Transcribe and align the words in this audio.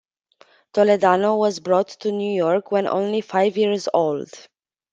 Toledano 0.73 1.37
was 1.37 1.59
brought 1.59 1.89
to 1.89 2.11
New 2.11 2.35
York 2.35 2.71
when 2.71 2.87
only 2.87 3.21
five 3.21 3.55
years 3.55 3.87
old. 3.93 4.31